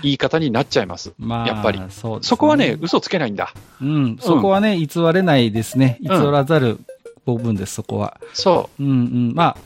[0.03, 1.13] 言い方になっちゃいます。
[1.17, 3.53] まあ、やっぱりそねそこはね、嘘つけないんだ。
[3.81, 5.97] うん、そこはね、偽れないですね。
[6.01, 6.77] 偽らざる
[7.25, 8.19] 部分です、そこは。
[8.33, 9.33] そうんうん。
[9.33, 9.57] まあ、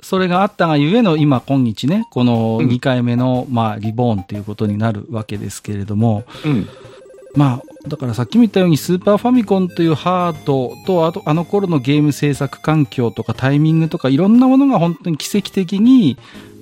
[0.00, 6.48] それがあったがゆえの今、今日ね、このうん2回目の、まあ、リボーンということになるわけですけれども、う。
[6.48, 6.68] うん。
[7.34, 16.16] まあ、だからさっきも言ったように、スーパーファミコンというハードと、あと、あの頃のゲーム制作環境とかタイミングとか、いろんなものが本当に奇跡的に、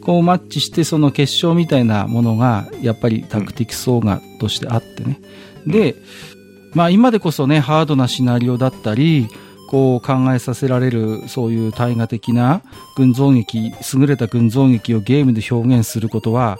[0.08, 5.20] こうマッチして、その決勝みたいなものが、やっぱりタクティクスオーガとしてあってね。
[5.66, 5.96] で、
[6.72, 9.28] まあ今でこそね、ハードなシナリオだったり、
[9.68, 12.62] こう考えさせられる、そういう大河的な
[12.96, 16.58] 群像劇、優れた群像劇をゲームで表現することは、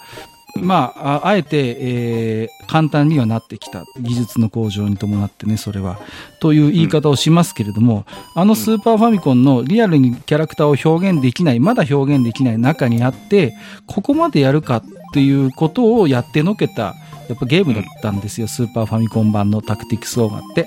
[0.56, 3.84] まあ、ああえて、えー簡単にはなってきた。
[3.98, 5.98] 技術の向上に伴ってね、それは。
[6.38, 13.54] という言い方をしますけれども、あのスーパーファミコンのリアルにキャラクターを表現できない、まだ表現できない中にあって、
[13.86, 14.82] ここまでやるかっ
[15.14, 16.94] ていうことをやってのけた、
[17.28, 20.66] やっぱゲームだったんですよ、スーパーファミコン版のタクティクスオーガって。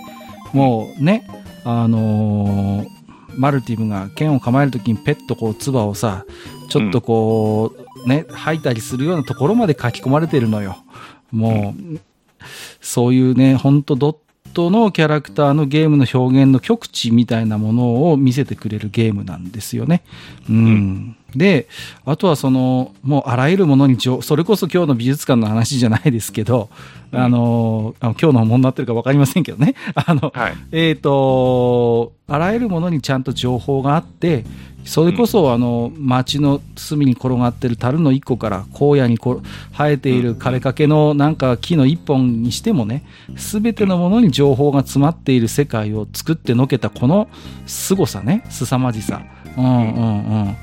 [0.54, 1.28] もうね、
[1.64, 3.02] あのー
[3.38, 6.26] マルティムが剣を構えるときにペットこう、唾をさ、
[6.72, 10.78] ちょっとこう、ね、吐いたりするようなところまで書き込まれてるのよ。
[11.32, 12.00] もう、
[12.80, 14.16] そういうね、ほんとドッ
[14.54, 20.04] トのキャラクターのゲームの表現の極致みたいなものを見せてくれるゲームなんですよね。
[20.50, 21.18] うん。
[21.36, 21.68] で、
[22.06, 26.70] あとはその、もうあらゆるものに情、それこそ今日の美術館の話じゃないですけど、
[27.14, 29.76] あの、今日のものになってるかわかりませんけどね。
[29.96, 30.54] あの、はい。
[30.72, 34.46] えっ、と、あらゆるものにちゃんと情報があって、
[34.84, 39.42] それこそ、あの、街の隅に転がってる樽の一個から荒野にこ
[39.72, 43.04] 生えている枯れかけのなんか木の一本にしてもね、
[43.38, 47.30] すべてのものに情報が詰まっている世界を作ってのけたこの
[47.66, 49.22] 凄さね、凄まじさ。
[49.58, 50.56] うんうんうん。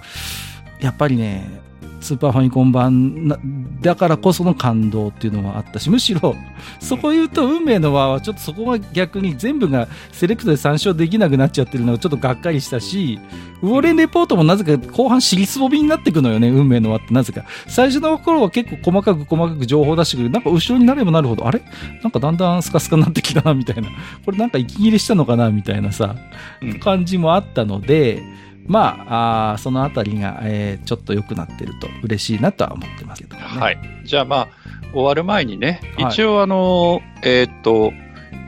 [0.80, 1.67] やっぱりね、
[2.00, 3.38] スーパーファミコン版な
[3.80, 6.36] だからこその感動っていうのはあったし、むしろ、
[6.80, 13.18] そこ言うと運命の輪はちょっとそこが逆に全部がセレクトで参照できなくなっちゃってるのがちょっとがっかりしたし、
[13.62, 17.44] ウォーレンレポートもなぜか後半尻すぼみになっていくのよね、運命の輪ってなぜか。
[17.66, 20.30] 最初の頃は結構細かく細かく情報を出してくる。
[20.30, 21.62] なんか後ろになればなるほど、あれ？
[22.02, 23.88] なんかだんだんスカスカになってきたな、みたいな。
[24.24, 26.16] これなんか息切れしたのかな、みたいなさ、
[26.62, 28.22] うん感じもあったので、
[28.68, 33.60] まあ、あーそのあたりが、えーちょっと良くなってると嬉しいなとは思ってますけどもね。
[33.60, 33.78] はい。
[34.04, 34.48] じゃあまあ、
[34.92, 37.92] 終わる前にね、はい一応あの、えーっと、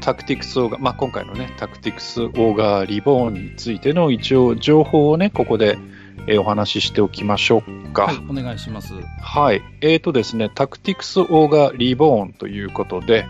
[0.01, 5.79] タクティクスオーガ、まあ今回のね、タクティクスオーガリボーンについての一応情報をね、ここで、
[6.27, 8.05] えーお話ししておきましょうか。
[8.05, 8.93] はい、お願いします。
[9.23, 9.63] はい。
[9.81, 13.27] えーとですね、タクティクスオーガリボーンということで、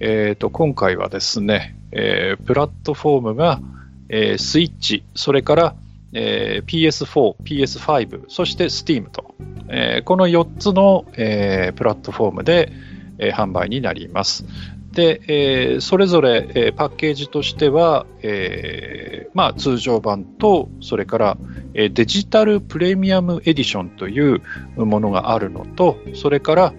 [0.00, 3.60] えーと、今回はですね、えープラットフォームが、
[4.08, 5.74] えースイッチ、それから、
[6.12, 9.34] えー PS4、PS5、そして Steam と、
[9.68, 12.72] えーこの4つの、えープラットフォームで、
[13.18, 14.44] えー販売になります。
[14.92, 21.36] で、えーそれぞれ、えーパッケージとしては、えーまあ、通常版と、それから、
[21.74, 24.42] えーデジタルプレミアムエディションという
[24.76, 26.74] ものがあるのと、それから、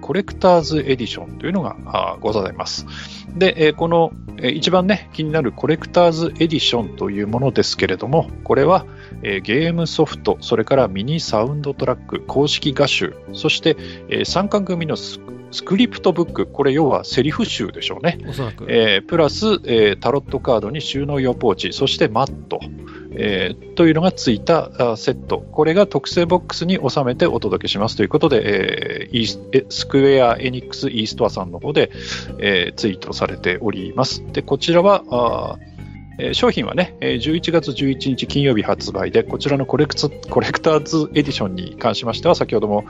[0.00, 2.86] コレクターズエディションというのがございます。
[3.36, 8.86] で、この、一番ね、気になるコレクターズエディションというものですけれども、これは、
[9.22, 13.76] ゲームソフト、それからミニサウンドトラック、公式画集、そして、
[14.08, 14.96] えー参加組の
[15.54, 18.18] ススクリプトブック、これ要はセリフ集でしょうね。
[18.28, 18.66] おそらく。
[18.68, 22.60] えープラス、えータロットカードに収納用ポーチ、そしてマット、
[23.12, 25.38] えーというのがついたあセット。
[25.52, 31.90] これが特製ボックスに収めてお届けしますということで、えーイースクエア・エニックス・イーストアさんの方で、
[32.40, 34.24] えーツイートされております。
[34.32, 35.73] で、こちらは、あー
[36.18, 42.84] えー商品はね、えー11月11日金曜日発売で、こちらのコレクツコレクターズエディションに関しましては、先ほども、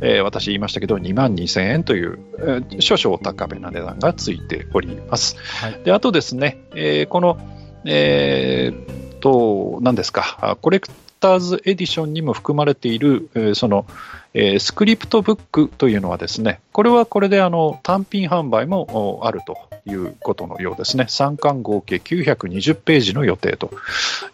[0.00, 5.36] えー私言いましたけど、2万2000円という、えー少々お高めな値段がついております。
[5.38, 5.80] はい。
[5.84, 7.38] で、あとですね、えーこの、
[7.84, 10.88] えーっと、何ですか、あコレク
[11.20, 13.86] ターズエディションにも含まれている、えーその、
[14.34, 21.04] えースクリプトブックというのはですね、これはこれであの単品販売もあるということのようですね。
[21.04, 23.70] 3巻合計920ページの予定と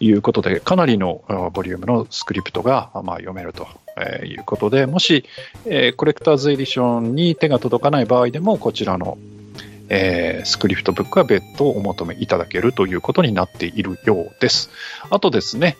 [0.00, 5.24] いうことで、かなりのボリュームのスクリプトが、まあ、読めるとえーいうことで、もし、
[5.66, 9.18] えーコレクターズエディションに手が届かない場合でも、こちらの
[9.88, 14.70] えースクリプトブックは別途お求めいただけるということになっているようです。
[15.10, 15.76] あとですね、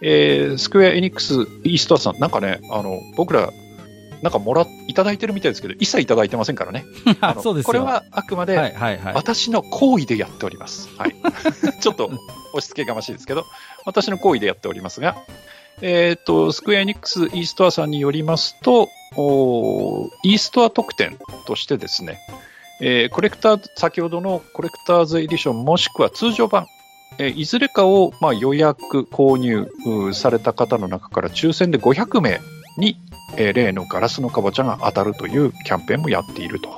[0.00, 1.34] えースクエア・エニックス・
[1.64, 3.50] イーストアさん、なんかね、あの僕ら、
[4.24, 6.86] なんかもらいただいてるみたいですけど、一切いただいてませんからね。
[7.20, 8.56] ああのそうですよこれはあくまで。
[9.12, 10.88] 私の行為でやっております。
[10.96, 11.14] はい。
[11.80, 13.44] ちょっと押し付けがましいですけど、
[13.84, 15.14] 私の行為でやっておりますが、
[15.82, 22.18] えっ、と、スクエアエニックスイーストアさんによりますと、おーイーストア特典としてですね、
[22.80, 26.66] えーコレクター、先ほどのコレクターズエディションもしくは通常版、
[27.18, 29.68] えーいずれかを、まあ、予約、購入
[30.14, 32.40] された方の中から抽選で500名
[32.76, 32.96] に、
[33.36, 36.70] えー例のガラスのかぼちゃが当たるというキャンペーンもやっていると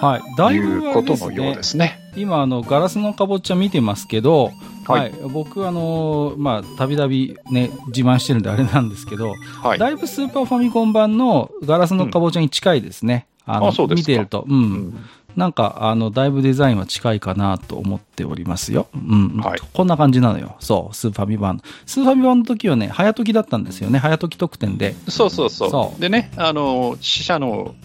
[0.00, 0.22] はい。
[0.36, 1.62] だいいぶうあれですことのようねで。
[1.64, 1.98] すね。
[2.16, 4.52] 今、あの、ガラスのかぼちゃ見てますけど、
[4.86, 5.12] ははいい。
[5.28, 9.78] 僕、あの、まあ、たびたびね、自慢してるんであれなんですけど、はい。
[9.78, 13.26] だいぶスーパーファミコン版のガラスのかぼちゃに近いですね。
[13.44, 14.44] あの、あそうですか見てると。
[14.48, 14.52] う。
[14.52, 18.88] うんんなんか、あの、だいぶデザインは近いかなと思っておりますよ。
[18.92, 19.36] うん。
[19.36, 20.56] はいこんな感じなのよ。
[20.58, 21.62] そう、スーファミ版。
[21.86, 24.00] スーファミ版の時はね、早時だったんですよね。
[24.00, 24.96] 早時特典で。
[25.08, 25.70] そうそうそう。
[25.70, 27.76] そうでね、あの、死者の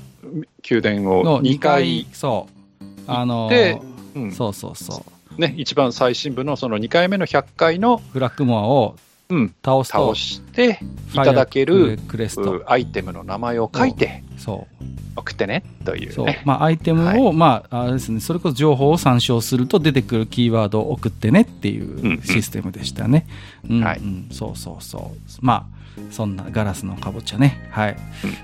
[0.67, 2.47] 宮殿をの2回、そ
[2.81, 2.83] う。
[3.05, 3.79] あので
[4.15, 5.05] うんそうそうそ
[5.37, 5.39] う。
[5.39, 8.95] ね、一番最新部のその2回目の100回の、ブラックモアを
[9.29, 10.79] うん、倒すと、倒して
[11.13, 12.57] いただけるクレスト。
[12.57, 14.83] うアイテムの名前を書いてそう。
[15.15, 16.41] 送ってねというそうね。
[16.43, 23.27] まあ、アイテムを、まあ、あれですね、それこそ情報を参照すると出てくるキーワードを送ってねっていんうシステムでしたね。
[23.69, 25.45] うんうんはいそうそうそう。
[25.45, 27.69] まあ、そんなガラスのかぼちゃね。
[27.71, 27.97] はい。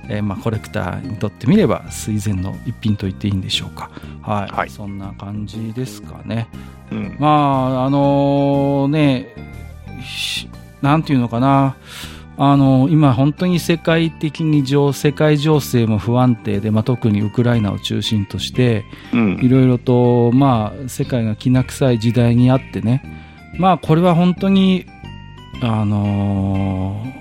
[0.10, 3.90] えーまあ、コレクターにとってみれば、垂涎の一品と言っていいんでしょうか。
[4.22, 4.56] はい。
[4.56, 6.48] はいそんな感じですかね。
[6.92, 9.34] うんまあ、あのね、
[10.04, 10.48] し
[10.82, 11.76] なんていうのかな。
[12.42, 19.40] あの今、本当に世界的に情世界情勢も不安定で、まあ、特にウクライナを中心として、うん。
[19.42, 23.04] いろいろと、まあ、世界がきな臭い時代にあってね、
[23.58, 24.86] まあ、これは本当に、
[25.62, 27.20] あのー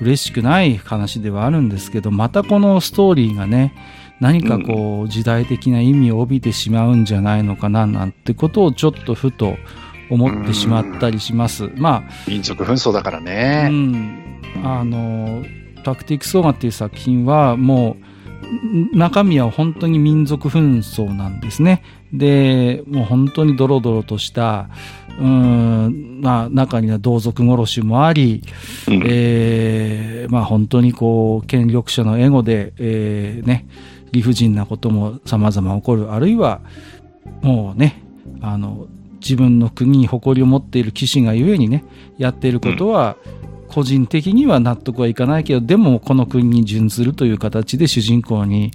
[0.00, 3.74] 嬉しくない話ではあるんですけど、またこのストーリーがね、
[4.20, 9.56] 何かこう、時代的な意味を帯びてしまうんじゃないのかな、なんてことをちょっとふと
[10.10, 11.70] 思ってしまったりします。
[11.76, 13.68] まあ、民族紛争だからうね。
[13.68, 15.44] ん、あの
[15.84, 21.82] タクティクス・オーガっていう作品はもうん中身は本当に民族紛争なんですね。
[22.12, 24.70] で、もう本当にドロドロとした、
[25.20, 28.42] うん、まあ中には同族殺しもあり、
[28.86, 33.66] うんえーまあ本当にこう、権力者のエゴで、えーね、
[34.12, 36.12] 理不尽なことも様々起こる。
[36.12, 36.60] あるいは、
[37.42, 38.02] もうね、
[38.40, 38.86] あの、
[39.20, 41.84] 自分の国に誇りを持っている騎士がゆえにね、
[42.18, 43.16] やっていることは、
[43.68, 48.72] 個人的には納得はいかないけど、でもこの国に準ずるという形で主人公に、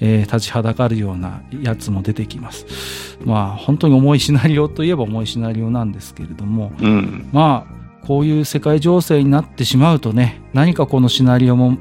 [0.00, 3.18] えー立ちはだかるようなやつも出てきます。
[3.24, 7.28] まあ本当に重いシナリオといえば重いシナリオなんですけれども、うん。
[7.32, 11.76] まあ、こういう世界情勢になってしまうとね、何かこのシナリオも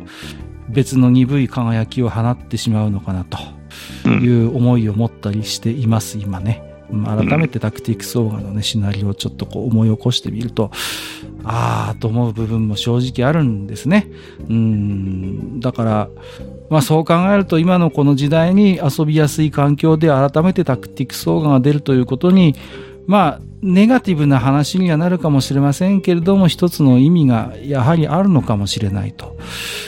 [0.69, 3.37] 別の鈍い輝きを放ってしまうのかなと
[4.05, 6.74] うんいう思いを持ったりしています、今ね。
[6.89, 10.71] 改めてタクティクスオーガのね、シナリオをちょっとこう思い起こしてみると、
[11.43, 14.07] ああ、と思う部分も正直あるんですね。
[14.49, 16.09] うん、だから、
[16.69, 22.55] まあそう考えると今のこの時代に遊びやすい環境で改めてタクティクスオーガが出るということに、
[23.07, 29.35] まあ、ネガティブな話にはなるかもしれませんけれども、一つの意味がやはりあるのかもしれないと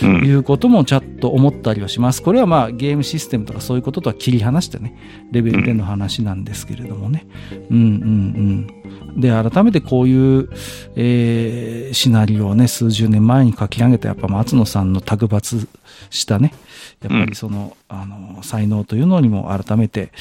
[0.01, 2.23] うんいうこともちょっと思ったりはします。
[2.23, 4.97] これはまあゲームシステムとかそういうこととは切り離してね、
[5.31, 7.27] レベルでの話なんですけれどもね。
[7.69, 8.67] うんうん
[9.13, 9.21] うん。
[9.21, 10.49] で、改めてこういう、
[10.95, 15.67] えーシナリオをね、数十年前に書き上げたやっぱ松野さんの卓抜
[16.09, 16.53] したね、
[17.01, 20.11] やっぱりその、あの、才能というのにも改めて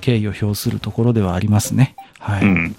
[0.00, 1.96] 敬意を表するところではありますね。
[2.20, 2.44] はい。
[2.44, 2.76] うん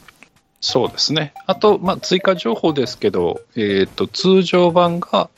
[0.63, 1.33] そうですね。
[1.47, 5.31] あと、まあ、追加情報ですけど、えっ、と、通常版が、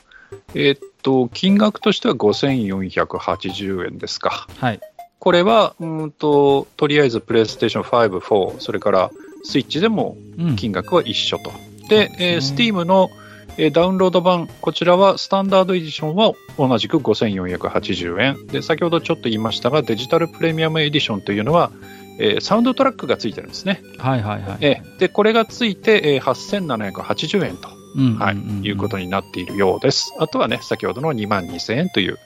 [0.54, 4.46] えっ、と、金額としては5480円ですか。
[4.58, 4.80] はい。
[5.18, 9.10] これは、うーんと、とりあえずプレイステーション5、4、それから
[9.44, 10.56] スイッチでもうん。
[10.56, 11.50] 金額は一緒と。
[11.50, 13.08] そうで、ですねえー、Steam の、
[13.56, 18.46] えーダウンロード版、こちらはスタンダードエディションは同じく5480円。
[18.48, 21.70] で、先ほどちょっと言いましたが、デジタルプレミアムエディションというのは、
[22.18, 23.82] えーサウンドトラックがついてるんですね。
[23.98, 24.58] はいはいはい。
[24.60, 30.12] えーで、これがついて、えー8780円と、うんはいうんうんうんいうことになっているようです。
[30.18, 32.18] あとはね、先ほどの2万2000円という、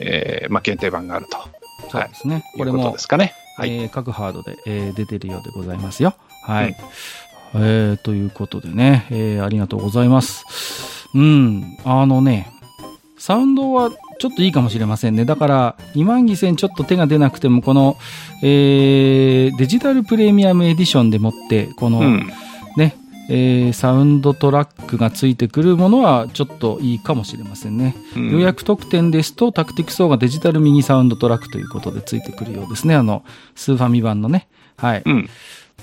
[0.00, 1.38] えーまあ、限定版があると。
[1.90, 2.44] そうですね。
[2.54, 3.34] いうこれもですかね。
[3.56, 3.70] はい。
[3.74, 6.14] えー各ハードで、えー出てるようでございますよ。
[6.42, 6.76] はい。
[7.54, 10.44] えーということでね、えーありがとうございます。
[11.14, 12.50] うん、あのね、
[13.24, 15.24] サウンドはちょっといいかもしれませんね。
[15.24, 17.96] だから、2万2000ちょっと手が出なくても、この、
[18.42, 22.30] えーデジタルプレミアムエディションでもって、この、うん。
[22.76, 22.98] ね、
[23.30, 27.96] えーサウンドトラックがついてくるものはちょっといいかもしれませんね。
[28.14, 32.94] うん予約特典ですと、タクティクスオウガデジタルミニサウンドトラックということでついてくるようですね。
[32.94, 34.48] あの、スーファミ版のね。
[34.76, 35.02] はい。
[35.06, 35.30] うん。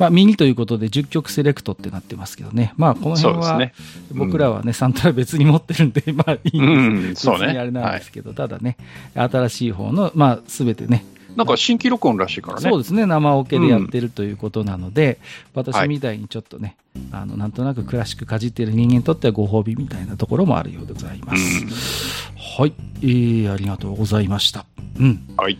[0.01, 2.73] まあ、ミニということで10曲セレクトってなってますけどね。
[2.75, 3.71] まあ、この辺は。
[4.13, 7.29] 僕らはね、サントラ別に持ってるんで、 まあいいんです。
[7.29, 7.45] うん、そうね。
[7.45, 8.77] 別にあれなんはいですけど、ただね、
[9.13, 12.67] 新しい方の、まあ、すべてね、なんか新規録音らしいからね。
[12.67, 15.17] そうですね、生オケでやってるということなので、はい
[15.53, 16.77] 私みたいにちょっとね、
[17.11, 22.31] あの、なんとなくクラシックかじってる人間にとってはご褒美みたいなところもあるようでございます。
[22.57, 22.73] はい、
[23.03, 24.65] えー、ありがとうございました。
[24.99, 25.27] うん。
[25.37, 25.57] はい。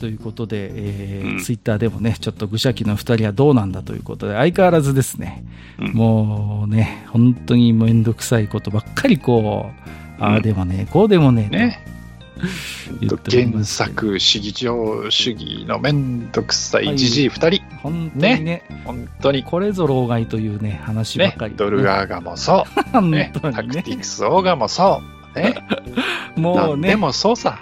[0.00, 1.38] ということで、えーうん。
[1.38, 5.44] ツイッターでもね、ちょっと愚者記の二人はどうなんだということで、相変わらずですね、
[5.78, 5.92] うん。
[5.92, 9.70] もうね、本当にめんどくさいことばっかりこ
[10.18, 11.84] う、ああでもね、こうでもね、ね。
[13.30, 19.44] 原作主義上主義のめんどくさいじじい二人、本当にね、本当に。
[19.44, 23.40] これぞ老害というね、話ばねかり、、ドルアーガもそう、 本ね、ね。
[23.40, 25.54] タクティクスオーガもそう、ね、
[26.36, 26.90] もうね。
[26.90, 27.60] で、もそうさ、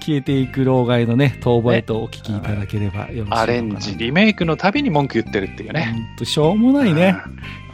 [0.00, 5.92] 消えていく老害のね、当倍とお聞きいただければよろしいアレンジ、リメイクのたびに文句言ってるっていうね。
[5.92, 7.16] ほんとしょうもないね。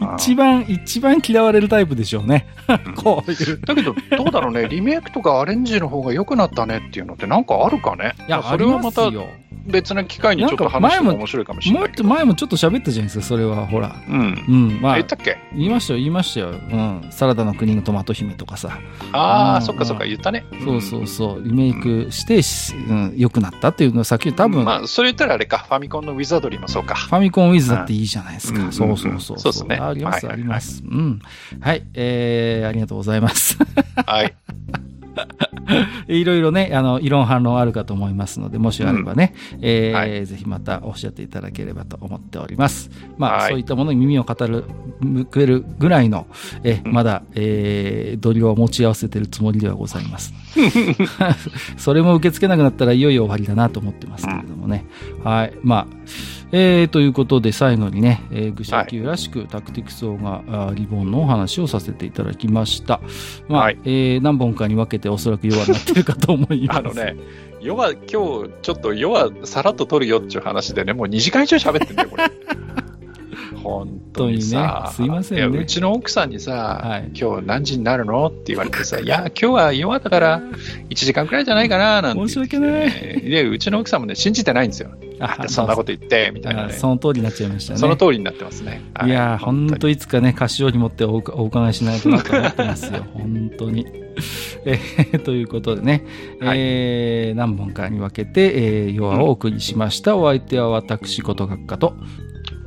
[0.00, 2.46] うん一番、一番嫌われるタイプでしょうね。
[2.68, 3.60] うん こういう。
[3.60, 8.14] だけど、どうだろうね、リメイクとかアレンジの方が良くなったねっていうのってなんかあるかね？
[8.26, 9.10] いや、まあそれはまた
[9.66, 12.08] 別な機会にちょっと話しても面白いかもしれもっとないけど。
[12.10, 13.96] 前もちょっと喋ったじゃないですか、それは、ほら。
[14.08, 14.44] うん。
[14.46, 15.38] うん、まあ言っ、たっけ？
[15.54, 16.48] 言いましたよ、言いましたよ。
[16.50, 17.06] うん。
[17.10, 18.78] サラダの国のトマト姫とかさ。
[19.12, 20.44] ああ、うんそっかそっか、言ったね。
[20.64, 26.94] そうそうそう、リメイクして、しうん、良くなったっていうのはさっき多分、まあ、それ言ったらあれか、ファミコンのウィザードリーもそうか。
[26.96, 28.60] ファミコンウィズだっていいじゃないですか。
[28.62, 29.38] うんそうそうそう。
[29.38, 30.82] そうっすねあります、はいあります。
[30.84, 31.20] うん。
[31.60, 33.58] はい、えー、ありがとうございます。
[34.06, 34.34] はい。
[36.08, 42.90] いろいろね、あの、異論反論あるかと思いますので、もしあればね、えーはいぜひまたおっしゃっていただければと思っております。
[43.18, 44.64] まあ、はいそういったものに耳を語る、
[45.00, 46.26] 向けるぐらいの、
[46.62, 50.32] えうんまだ、えー、ドリを持ち合わせてるつもりではございます。
[51.76, 54.84] それも受け付けなくなったらいよいよ終わりだなと思ってますけれどもね。
[55.22, 55.52] はい。
[55.62, 56.03] まあ、
[56.52, 63.00] えー、ということで最後にね、えー、愚者級らしくタクティクス王が、あーリボンのお話をさせていただきました。
[63.48, 66.78] まあ、はいえー何本かに分けておそらく弱になってるかと思います。
[66.78, 67.16] あのね、
[67.60, 68.44] 要は今日ちょ
[68.74, 72.24] っと要はさらっと取るよっていう話でね、もう2時間以上喋ってんだよ、これ。
[73.64, 80.42] 本当にねすいませんねやうちの奥さんにさ、はい今日何時になるのって言われてさ、 いや、今日は弱だから
[80.90, 84.90] 1時間くらいじゃないかな、なんて言って、申し訳ないで、うちの奥さんもね、信じてないんですよ。
[85.48, 86.74] そんなこと言って、みたいなね。
[86.74, 87.78] あその通りになっちゃいましたね。
[87.78, 88.82] その通りになってますね。
[88.94, 93.04] はいやー、本当いつかね、菓子折り持ってお伺お伺いしないとなと思ってますよ。
[93.14, 93.86] 本当に。
[94.64, 96.04] えーということでね、
[96.40, 100.16] はいえー何本かに分けて、えー、弱をお送りしました。
[100.16, 101.94] お相手は私こと学科と、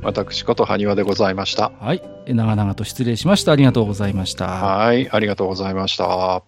[0.02, 1.72] 私こと埴輪でございました。
[1.80, 3.52] はい、長々と失礼しました。
[3.52, 4.46] ありがとうございました。
[4.46, 6.47] はい、ありがとうございました。